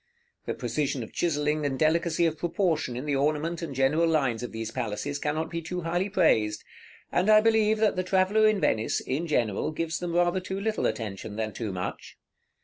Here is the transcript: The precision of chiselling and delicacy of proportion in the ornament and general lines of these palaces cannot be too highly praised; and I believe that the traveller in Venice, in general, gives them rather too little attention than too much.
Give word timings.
The 0.47 0.55
precision 0.55 1.03
of 1.03 1.13
chiselling 1.13 1.63
and 1.63 1.77
delicacy 1.77 2.25
of 2.25 2.35
proportion 2.39 2.95
in 2.97 3.05
the 3.05 3.15
ornament 3.15 3.61
and 3.61 3.75
general 3.75 4.07
lines 4.07 4.41
of 4.41 4.51
these 4.51 4.71
palaces 4.71 5.19
cannot 5.19 5.51
be 5.51 5.61
too 5.61 5.81
highly 5.81 6.09
praised; 6.09 6.63
and 7.11 7.29
I 7.29 7.39
believe 7.39 7.77
that 7.77 7.95
the 7.95 8.03
traveller 8.03 8.47
in 8.47 8.59
Venice, 8.59 8.99
in 8.99 9.27
general, 9.27 9.69
gives 9.71 9.99
them 9.99 10.13
rather 10.15 10.39
too 10.39 10.59
little 10.59 10.87
attention 10.87 11.35
than 11.35 11.53
too 11.53 11.71
much. 11.71 12.17